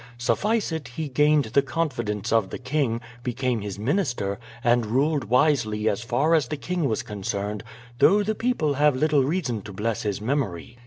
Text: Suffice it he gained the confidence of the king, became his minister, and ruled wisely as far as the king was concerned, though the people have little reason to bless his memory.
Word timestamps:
Suffice 0.17 0.71
it 0.71 0.87
he 0.87 1.07
gained 1.09 1.45
the 1.53 1.61
confidence 1.61 2.33
of 2.33 2.49
the 2.49 2.57
king, 2.57 3.01
became 3.21 3.61
his 3.61 3.77
minister, 3.77 4.39
and 4.63 4.87
ruled 4.87 5.25
wisely 5.25 5.87
as 5.87 6.01
far 6.01 6.33
as 6.33 6.47
the 6.47 6.57
king 6.57 6.89
was 6.89 7.03
concerned, 7.03 7.63
though 7.99 8.23
the 8.23 8.33
people 8.33 8.73
have 8.73 8.95
little 8.95 9.23
reason 9.23 9.61
to 9.61 9.71
bless 9.71 10.01
his 10.01 10.19
memory. 10.19 10.79